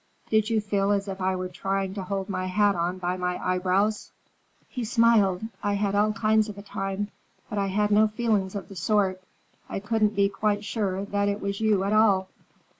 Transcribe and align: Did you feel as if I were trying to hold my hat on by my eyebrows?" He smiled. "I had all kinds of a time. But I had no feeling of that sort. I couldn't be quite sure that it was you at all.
Did 0.31 0.49
you 0.49 0.61
feel 0.61 0.89
as 0.89 1.07
if 1.07 1.21
I 1.21 1.35
were 1.35 1.47
trying 1.47 1.93
to 1.93 2.01
hold 2.01 2.27
my 2.27 2.47
hat 2.47 2.73
on 2.73 2.97
by 2.97 3.17
my 3.17 3.37
eyebrows?" 3.37 4.09
He 4.67 4.83
smiled. 4.83 5.43
"I 5.61 5.73
had 5.73 5.93
all 5.93 6.11
kinds 6.11 6.49
of 6.49 6.57
a 6.57 6.63
time. 6.63 7.09
But 7.51 7.59
I 7.59 7.67
had 7.67 7.91
no 7.91 8.07
feeling 8.07 8.45
of 8.55 8.67
that 8.67 8.75
sort. 8.77 9.21
I 9.69 9.79
couldn't 9.79 10.15
be 10.15 10.27
quite 10.27 10.65
sure 10.65 11.05
that 11.05 11.29
it 11.29 11.39
was 11.39 11.61
you 11.61 11.83
at 11.83 11.93
all. 11.93 12.29